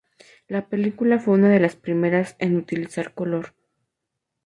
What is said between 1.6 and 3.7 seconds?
primeras en utilizar color.